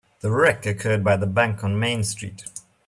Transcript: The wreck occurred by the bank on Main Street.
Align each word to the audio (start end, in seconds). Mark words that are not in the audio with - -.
The 0.21 0.31
wreck 0.31 0.65
occurred 0.65 1.03
by 1.03 1.15
the 1.15 1.27
bank 1.27 1.63
on 1.63 1.77
Main 1.77 2.03
Street. 2.03 2.43